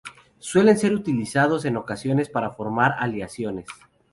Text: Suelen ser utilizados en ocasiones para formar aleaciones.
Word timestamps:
Suelen 0.39 0.79
ser 0.79 0.95
utilizados 0.95 1.63
en 1.63 1.77
ocasiones 1.77 2.27
para 2.27 2.53
formar 2.55 2.95
aleaciones. 2.97 3.67